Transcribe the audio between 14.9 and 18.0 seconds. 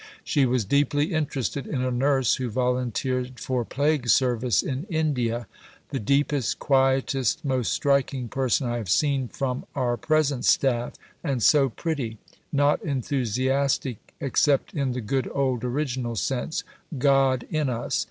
the good old original sense: God in us.